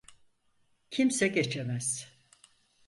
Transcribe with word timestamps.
Kimse 0.89 1.27
geçemez. 1.27 2.07